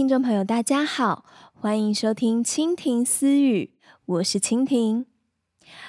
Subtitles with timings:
[0.00, 3.74] 听众朋友，大家好，欢迎收听蜻蜓私语，
[4.06, 5.04] 我是蜻蜓。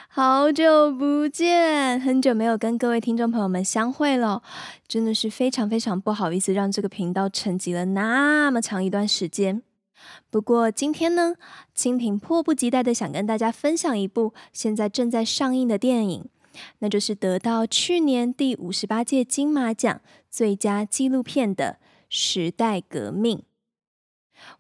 [0.09, 4.44] 好久不见，很久没有跟各位听众朋友们相会了，
[4.86, 9.62] 真的是非常非常不好意思，让这个频道沉寂了那么长一段时间。
[10.30, 11.35] 不过今天呢，
[11.73, 16.26] 蜻蜓迫不及待的想跟大家分享一部现在正在上映的电影，
[16.80, 21.77] 那就是得到去年第五十八届金马奖最佳纪录片的
[22.09, 23.38] 《时代革命》。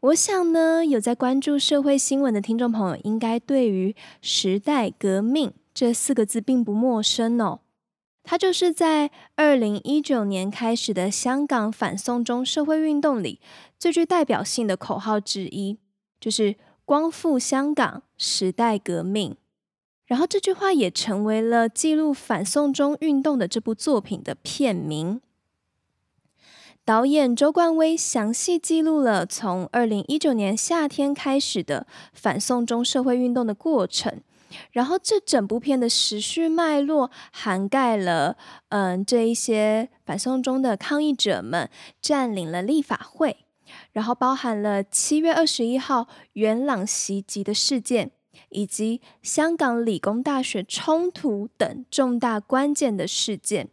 [0.01, 7.59] 我想呢，有在关注社会新闻的听众朋友，应该对于“时代革命”这四个字并不陌生哦。
[8.23, 13.39] 它就是在二零一九年开始的香港反送中社会运动里
[13.79, 15.77] 最具代表性的口号之一，
[16.19, 16.55] 就是
[16.85, 19.35] “光复香港，时代革命”。
[20.05, 25.21] 然后这句话也成为了记录反送中运动的这部作品的片名。
[26.83, 34.19] 导演周冠威详细记录了从二零一九年夏天开始的反送中社会运动的过程，
[34.71, 38.35] 然后这整部片的时序脉络涵盖了，
[38.69, 41.69] 嗯，这一些反送中的抗议者们
[42.01, 43.45] 占领了立法会，
[43.91, 48.09] 然后包含了七月二十一号元朗袭击的事件，
[48.49, 53.69] 以及香港理工大学冲突等重大关键的事件。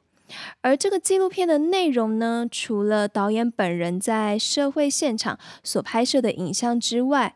[0.60, 7.34] 而这个纪录片的内容呢，除了导演本人在社会现场所拍摄的影像之外，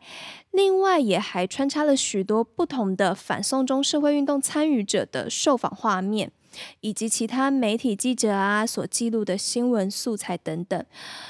[0.51, 6.31] 另外也还穿插了许多不同的反送中社会运动参与者的受访画面，
[6.81, 10.85] 以及其他媒体记者啊所记录的新闻素材等等。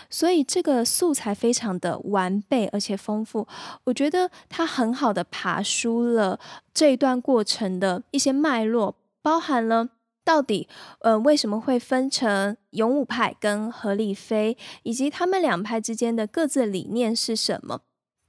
[0.10, 3.48] 所以这个素材非常的完备而且丰富，
[3.86, 6.38] 我觉得它很好的爬梳了
[6.74, 9.90] 这一段过程的一些脉络，包含了。
[10.24, 10.68] 到底，
[11.00, 17.82] 呃，为什么会分成勇武派跟合理飞，以及他们两派之间的各自理念是什么？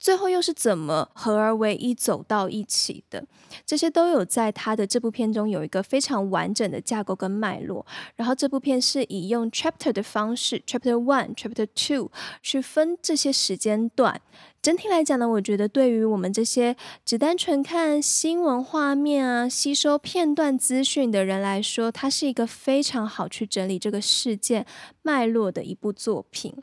[0.05, 3.25] 最后又是怎么合而为一走到一起的？
[3.65, 7.83] 这些都有在他的这部片中有一个非常完整的架构跟脉络。
[8.15, 12.11] 然后这部片是以用 chapter 的方式，chapter one、chapter two
[12.43, 14.21] 去分这些时间段。
[14.61, 24.67] 整体来讲呢，我觉得对于我们这些只单纯看新闻画面啊、吸收片段资讯的人来说，它是一个非常好去整理这个事件
[25.01, 26.53] 脉络的一部作品。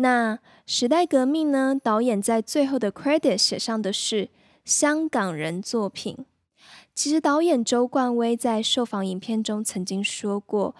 [0.00, 4.30] 那时代革命呢，导演在最后的 credit 写上的是
[4.64, 6.16] 香港人作品。
[6.94, 10.74] 其实导演周冠威在受访影片中曾经说过，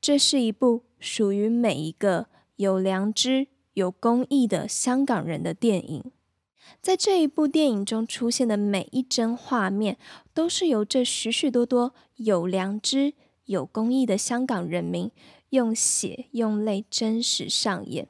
[0.00, 3.48] 这是一部属于每一个有良知。
[3.74, 6.12] 有公益的香港人的电影，
[6.80, 9.98] 在这一部电影中出现的每一帧画面，
[10.32, 13.14] 都是由这许许多多有良知、
[13.46, 15.10] 有公益的香港人民
[15.48, 18.06] 用血用泪真实上演。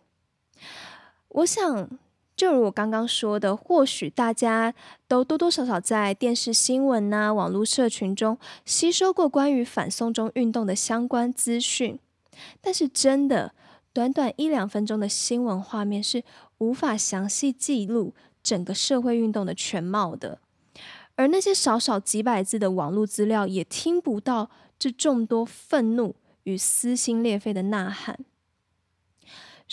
[1.34, 1.88] 我想，
[2.36, 4.72] 就如我刚刚说的，或许大家
[5.08, 11.98] 都多多少少在电视新闻呐、网络社群中吸收过关于反送中运动的相关资讯，
[12.60, 13.52] 但是真的。
[13.92, 16.24] 短短一两分钟的新闻画面是
[16.58, 18.12] 无法详细记录
[18.42, 20.40] 整个社会运动的全貌的，
[21.14, 24.50] 而那些少少几百字的网络资料也听不到
[24.80, 28.18] 这众多愤怒与撕心裂肺的呐喊。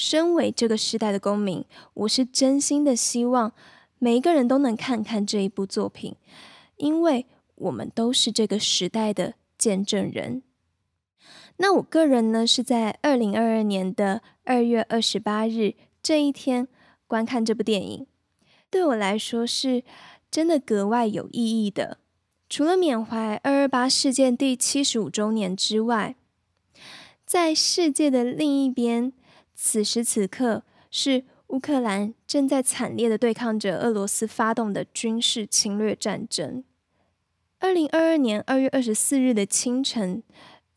[0.01, 1.63] 身为这个时代的公民，
[1.93, 3.51] 我是真心的希望
[3.99, 6.15] 每一个人都能看看这一部作品，
[6.77, 10.41] 因为我们都是这个时代的见证人。
[11.57, 16.67] 那我个人呢，是在二零二二年的二月二十八日这一天
[17.05, 18.07] 观看这部电影，
[18.71, 19.83] 对我来说是
[20.31, 21.99] 真的格外有意义的。
[22.49, 26.15] 除了缅怀二二八事件第七十五周年之外，
[27.23, 29.13] 在世界的另一边，
[29.63, 36.63] 此时此刻是乌克兰正在惨烈的对抗着俄罗斯发动的军事侵略战争。
[37.59, 40.23] 二零二二年二月二十四日的清晨。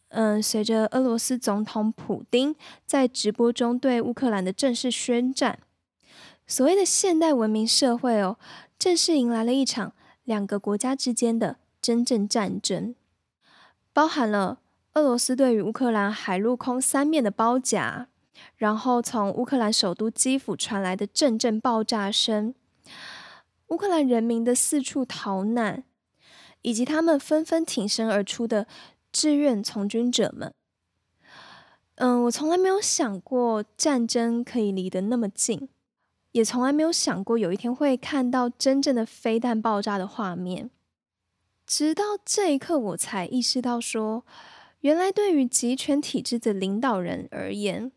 [0.08, 2.54] 嗯，随着俄罗斯总统普丁
[2.84, 5.60] 在直播中对乌克兰的正式宣战，
[6.46, 8.38] 所谓的现代文明社会哦，
[8.78, 9.94] 正式迎来了一场
[10.24, 12.94] 两个国家之间的真正战争，
[13.94, 14.60] 包含了
[14.92, 18.08] 俄罗斯对于乌克兰海陆空三面的包夹，
[18.56, 22.54] 然后从乌克兰首都基辅传来的阵阵爆炸声，
[23.68, 25.84] 乌克兰人民的四处逃难，
[26.62, 28.66] 以及他们纷纷挺身而出的。
[29.12, 30.52] 志愿从军者们，
[31.94, 35.68] 嗯，我从来没有想过战争可以离得那么近，
[36.32, 40.68] 也从来没有想过有一天会看到真正的飞弹爆炸的画面。
[41.64, 44.24] 直到这一刻，我才意识到说，
[44.80, 47.92] 原来对于集权体制的领导人而言，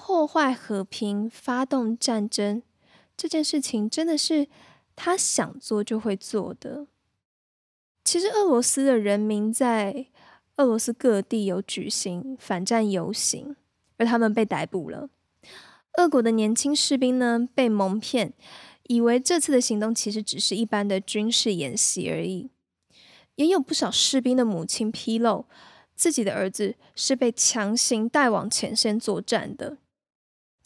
[0.00, 2.62] 破坏和平、发动战争
[3.16, 4.46] 这件事情，真的是
[4.94, 6.86] 他想做就会做的。
[8.04, 10.06] 其实，俄罗斯的人民在
[10.56, 13.56] 俄罗斯各地有举行反战游行，
[13.96, 15.10] 而他们被逮捕了。
[15.98, 18.32] 俄国的年轻士兵呢，被蒙骗，
[18.84, 22.48] 以为这次的行动其实只是一般的军事演习而已。
[23.34, 25.46] 也有不少士兵的母亲披露，
[25.96, 29.76] 自己的儿子是被强行带往前线作战的。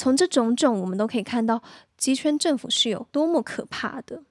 [0.02, 1.62] 从这种种，我们都可以看到
[1.96, 4.24] 极权政府是有多么可怕的。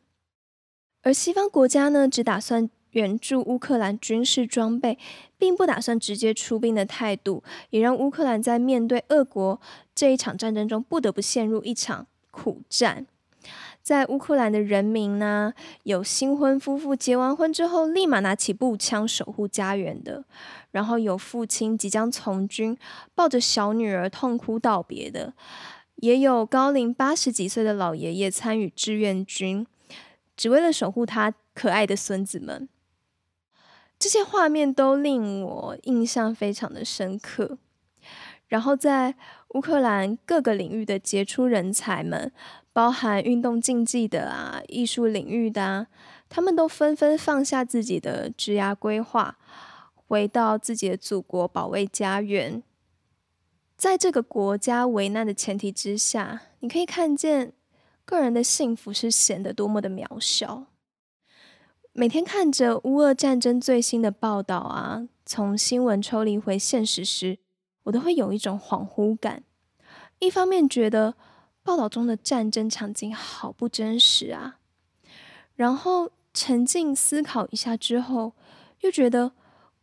[1.01, 5.00] 而西方国家呢，只打算援助乌克兰军事装备，
[5.38, 9.62] 并不打算直接出兵的态度，也让乌克兰在面对俄国
[9.95, 13.07] 这一场战争中，不得不陷入一场苦战。
[13.81, 20.23] 在乌克兰的人民呢，有新婚夫妇结完婚之后，立马拿起步枪守护家园的；
[20.71, 22.77] 然后有父亲即将从军，
[23.15, 25.33] 抱着小女儿痛哭道别的；
[25.95, 29.65] 也有高龄八十几岁的老爷爷参与志愿军，
[30.37, 32.69] 只为了守护他可爱的孙子们。
[33.97, 37.57] 这些画面都令我印象非常的深刻。
[38.51, 39.15] 然后，在
[39.53, 42.30] 乌克兰各个领域的杰出人才们，
[42.74, 45.88] 包含运动竞技的啊、艺术领域的啊，
[46.27, 49.38] 他们都纷纷放下自己的职涯规划，
[49.95, 52.62] 回到自己的祖国保卫家园。
[53.77, 57.53] 在这个国家危难的前提之下，你可以看见
[58.03, 60.65] 个人的幸福是显得多么的渺小。
[61.94, 67.39] 每天看着乌俄战争最新的报道啊，从新闻抽离回现实时，
[67.83, 69.43] 我都会有一种恍惚感。
[70.19, 71.15] 一方面觉得
[71.63, 74.59] 报道中的战争场景好不真实啊，
[75.55, 78.33] 然后沉静思考一下之后，
[78.81, 79.31] 又觉得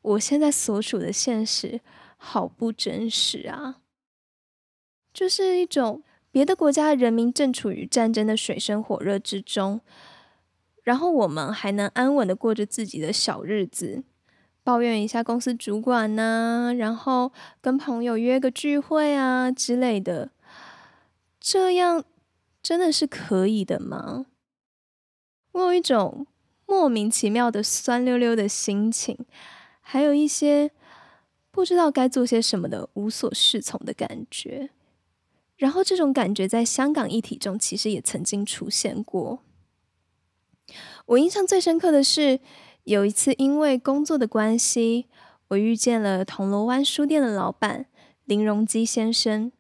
[0.03, 1.81] 我现在所处的现实
[2.17, 3.81] 好不真实啊。
[5.13, 9.81] 就是一种别的国家人民正处于战争的水深火热之中。
[10.85, 14.05] 然后我们还能安稳的过着自己的小日子，
[14.69, 17.33] 抱怨一下公司主管呐、然后
[17.63, 20.31] 跟朋友约个聚会啊之类的，
[21.41, 22.05] 这样
[22.63, 24.27] 真的是可以的吗？
[25.53, 26.27] 我有一种
[26.67, 29.17] 莫名其妙的酸溜溜的心情，
[29.81, 30.71] 还有一些
[31.51, 34.69] 不知道该做些什么的无所适从的感觉。
[35.57, 39.39] 然后这种感觉在香港议题中其实也曾经出现过。
[41.07, 42.41] 我印象最深刻的是，
[42.85, 45.07] 有一次因为工作的关系，
[45.49, 47.87] 我遇见了铜锣湾书店的老板
[48.25, 49.53] 林荣基先生。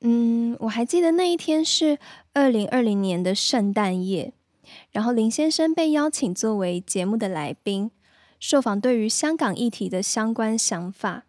[0.00, 1.98] 嗯，我还记得那一天是
[2.32, 4.32] 二零二零年的圣诞夜，
[4.92, 7.90] 然后林先生被邀请作为节目的来宾，
[8.38, 11.24] 受访对于香港议题的相关想法。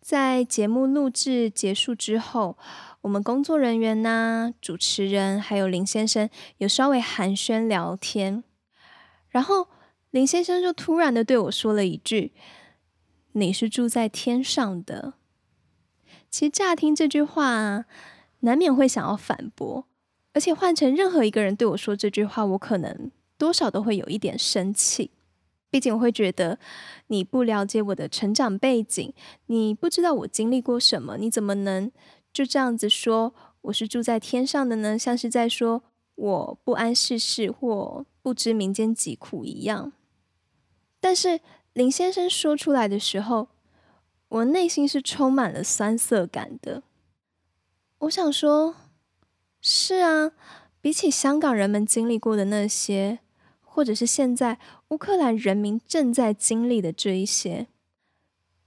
[0.00, 2.58] 在节目录制结束之后，
[3.02, 8.42] 我们工作人员呐、主持人还有林先生有稍微寒暄聊天，
[9.34, 9.66] 然后
[10.12, 12.32] 林先生就突然的对我说了一句
[13.34, 15.14] ：“你是住在天上的。”
[16.30, 17.84] 其实乍听这句话，
[18.40, 19.88] 难免会想要反驳，
[20.34, 25.10] 而且换成任何一个人对我说这句话，我可能多少都会有一点生气。
[25.68, 26.60] 毕竟我会觉得
[27.08, 29.12] 你不了解我的成长背景，
[29.46, 31.90] 你不知道我经历过什么，你怎么能
[32.32, 34.96] 就这样子说我是住在天上的呢？
[34.96, 35.82] 像是在说
[36.14, 39.92] 我不谙世事或不知民间疾苦一样。
[40.98, 41.40] 但是
[41.74, 43.48] 林先生说出来的时候，
[44.28, 46.82] 我内心是充满了酸涩感的。
[47.98, 48.76] 我想说，
[49.60, 50.32] 是啊，
[50.80, 53.18] 比起香港人们经历过的那些。
[53.76, 57.66] 或者是现在乌克兰人民正在经历的这一些，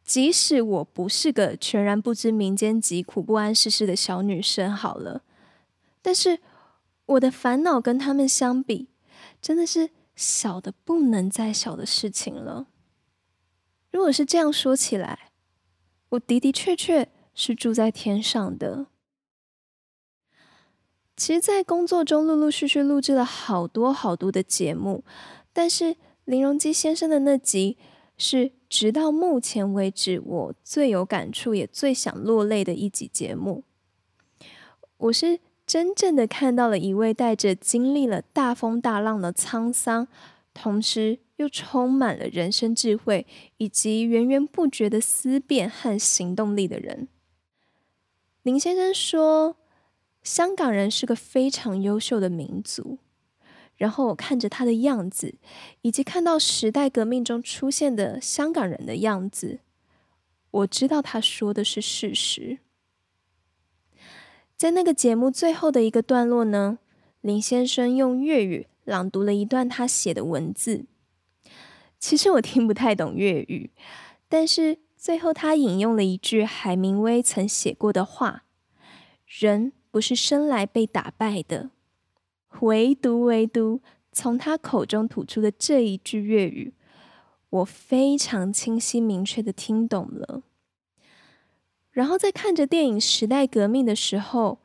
[0.04, 5.22] 即使我不是个全然不知民间疾苦、不谙世事的小女生，好了，
[6.02, 6.40] 但是
[7.06, 8.90] 我的烦恼跟他们相比，
[9.48, 12.68] 真的是小的不能再小的事情了。
[13.89, 15.32] 如果是这样说起来，
[16.10, 18.88] 我的的确确是住在天上的。
[21.16, 25.06] 其实，在工作中陆陆续续录制了好多好多的节目，
[25.54, 27.77] 但是林荣基先生的那集
[28.18, 33.63] 是直到目前为止我最有感触也最想落泪的一集节目。
[34.98, 40.08] 我是真正的看到了一位带着经历了大风大浪的沧桑，
[40.56, 47.08] 同时又充满了人生智慧以及源源不绝的思辨和行动力的人。
[48.42, 49.58] 林先生说。
[50.24, 52.98] 香港人是个非常优秀的民族，
[53.78, 55.36] 然后我看着他的样子，
[55.84, 59.60] 以及看到时代革命中出现的香港人的样子，
[60.52, 62.58] 我知道他说的是事实。
[64.58, 66.80] 在那个节目最后的一个段落呢，
[67.22, 70.86] 林先生用粤语朗读了一段他写的文字。
[72.00, 73.70] 其实我听不太懂粤语，
[74.28, 78.46] 但是最后他引用了一句海明威曾写过的话
[79.28, 81.70] ：“人不是生来被打败的。”
[82.62, 86.74] 唯独唯独从他口中吐出的这一句粤语，
[87.52, 90.42] 我非常清晰明确的听懂了。
[91.98, 94.60] 然后在看着电影《时代革命》的时候，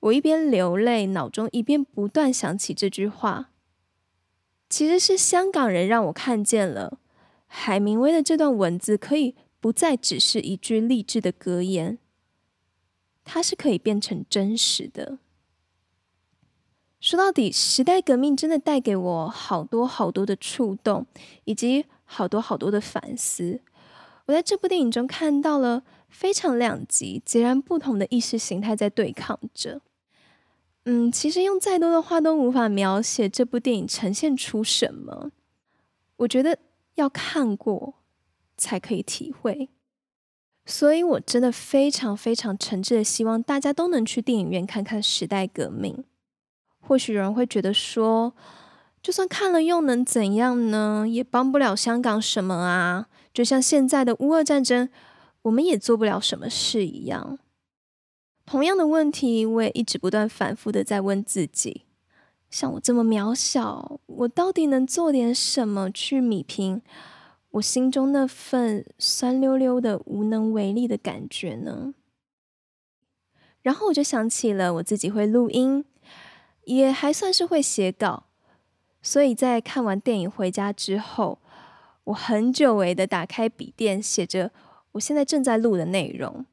[0.00, 3.50] 我一边流泪，脑中一边不断想起这句话。
[4.68, 6.98] 其实是香港人让我看见了
[7.46, 11.98] 海明威的这段文字，可以不再只是一句励志的格言，
[13.24, 15.18] 它是可以变成真实的。
[16.98, 21.06] 说到底，《时代革命》真的带给我好多好多的触动，
[21.44, 23.60] 以及好多好多的反思。
[24.26, 25.84] 我在这部电影中看到了。
[26.14, 29.80] 非常两极、截然不同的意识形态在对抗着。
[30.84, 35.32] 嗯，其实用再多的话都无法描写这部电影呈现出什么。
[36.18, 36.56] 我觉得
[36.94, 37.94] 要看过
[38.56, 39.68] 才可以体会。
[40.64, 45.92] 所以我真的非常非常诚挚的希望大家都能去电影院看看《时代革命》。
[46.80, 48.32] 或许有人会觉得说，
[49.02, 51.04] 就算看了又能怎样呢？
[51.08, 53.08] 也帮不了香港什么啊！
[53.32, 54.88] 就像现在的乌俄战争。
[55.44, 57.38] 我们也做不了什么事一样。
[58.46, 61.82] 同样的问题，我也一直不断反复的在问自己：
[62.50, 66.82] 像我这么渺小，我到底能做点什么去弭平
[67.52, 71.94] 我心中那份酸溜溜的无能为力的感觉呢？
[73.62, 75.84] 然后我就想起了我自己会录音，
[76.64, 78.24] 也还算是会写稿，
[79.02, 81.38] 所以在看完电影回家之后，
[82.04, 84.50] 我很久违的打开笔电，写着。
[84.94, 86.46] 我现在正在录的内容，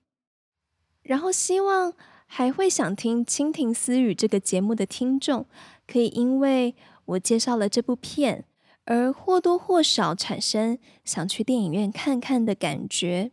[1.03, 1.93] 然后希望
[2.25, 5.45] 还会想听《蜻蜓私语》这个节目的听众，
[5.85, 8.45] 可以因为我介绍了这部片，
[8.85, 13.31] 而或多或少产生想去电影院看看的感觉。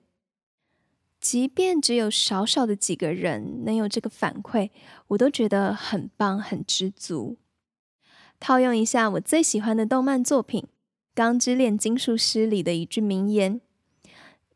[1.20, 4.70] 即便只有少少的几个人能有这个反馈，
[5.08, 7.38] 我都觉得很棒，很知足。
[8.38, 10.62] 套用一下我最喜欢的动漫作品
[11.14, 13.60] 《钢之炼金术师》里的一句名言。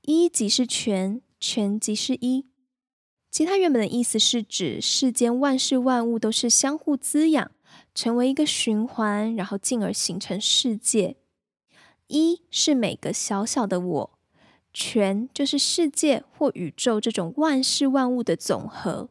[0.03, 2.47] 一即是全，全即是一。
[3.31, 7.53] 其他原本的意思是指世间万事万物都是相互滋养，
[7.95, 11.17] 成为一个循环，然后进而形成世界。
[12.09, 14.19] 一是每个小小的我，
[14.75, 19.09] 全就是世界或宇宙这种万事万物的总和。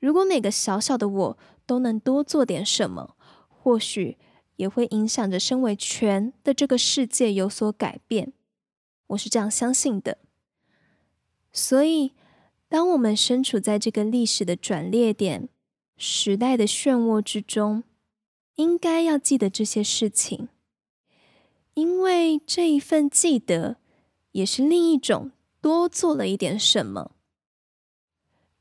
[0.00, 3.16] 如果每个小小的我都能多做点什么，
[3.48, 4.16] 或许
[4.56, 8.32] 也会影响着身为全的这个世界有所改变。
[9.10, 10.18] 我是这样相信的，
[11.52, 12.12] 所以
[12.68, 15.48] 当我们身处在这个历史的转捩点、
[15.96, 17.82] 时代的漩涡之中，
[18.54, 20.48] 应该要记得这些事情，
[21.74, 23.78] 因为这一份记得，
[24.32, 27.12] 也是另一种多做了一点什么。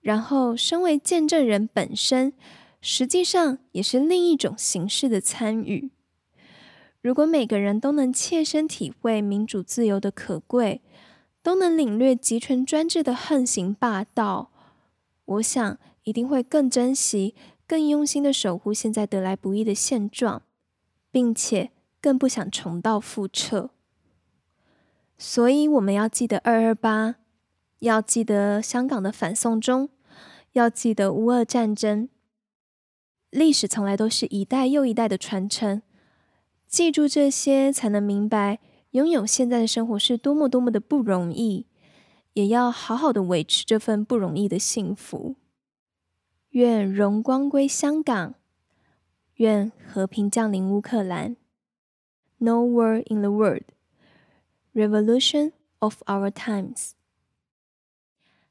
[0.01, 2.33] 然后，身为见证人本身，
[2.81, 5.91] 实际上也是另一种形式的参与。
[7.01, 10.81] 如果每个人都能切身体会民主自由的可贵，
[11.41, 14.51] 都能领略极权专制的横行霸道，
[15.23, 17.33] 我想一定会更珍惜、
[17.65, 20.41] 更用心的守护现在得来不易的现状，
[21.09, 23.69] 并且更不想重蹈覆辙。
[25.17, 27.15] 所以，我们要记得二二八，
[27.79, 29.89] 要记得香港的反送中，
[30.51, 32.09] 要记得乌俄战争。
[33.29, 35.81] 历史从来都是一代又一代的传承。
[36.69, 38.59] 记住这些，才能明白
[38.91, 41.65] 拥有现在的生活是多么多么的不容易，
[42.33, 45.35] 也要好好的维持这份不容易的幸福。
[46.51, 48.35] 愿荣光归香港，
[49.37, 51.35] 愿和平降临乌克兰。
[52.37, 53.63] No war in the world.
[54.75, 56.91] Revolution of our times.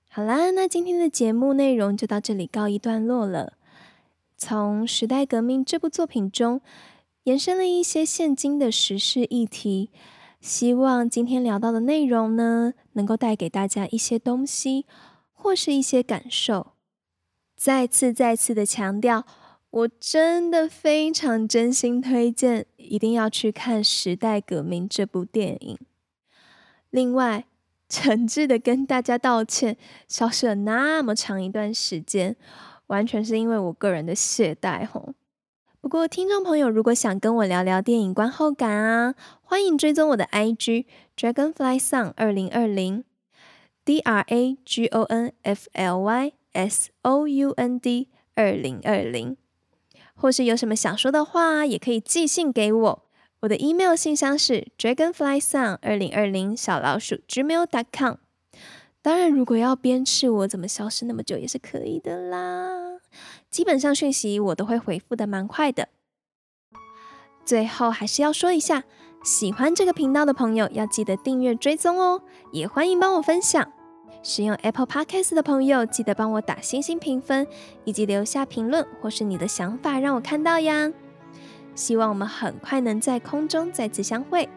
[0.08, 3.52] 好啦，那今天的节目内容就到这里告一段落了。
[4.36, 6.60] 从《时代革命》这部作品中。
[7.28, 9.90] 延伸了一些现今的时事议题，
[10.40, 14.86] 希望今天聊到的内容呢，能够带给大家一些东西，
[15.34, 16.68] 或是一些感受。
[17.54, 19.26] 再次再次的强调，
[19.68, 25.78] 我真的非常真心推荐，一定要去看《时代革命》这部电影。
[26.88, 27.44] 另外，
[27.90, 29.76] 诚挚的跟大家道歉，
[30.08, 32.36] 消失了那么长一段时间，
[32.86, 35.12] 完全是因为我个人的懈怠吼。
[35.88, 40.84] 不过，听众朋友如果想跟我聊聊电影观后感啊，欢迎追踪我的 IG
[41.16, 43.04] Dragonfly Song 二零二零
[43.86, 49.38] D R A G O N F L Y S O U N D 二零二零，
[50.14, 53.02] 或是有什么想说的话，也可以寄信给我。
[53.40, 58.16] 我的 email 信箱是 dragonflysound 二零二零小老鼠 gmail.com。
[59.00, 62.98] 当然，如果要鞭笞我怎么消失那么久也是可以的啦。
[63.50, 65.88] 基本上讯息我都会回复的蛮快的。
[67.44, 68.84] 最后还是要说一下，
[69.24, 73.72] 喜欢这个频道的朋友要记得订阅追踪哦，也欢迎帮我分享。
[74.22, 77.46] 使用 Apple Podcast 的朋友，记得帮我打星星评分，
[77.84, 80.92] 以及留下评论或是你的想法，让我看到呀。
[81.74, 84.48] 希望我们很快能在空中再次相会。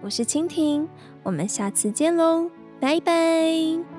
[0.00, 0.88] 我是蜻蜓，
[1.22, 2.48] 我们下次见喽，
[2.80, 3.93] 拜拜。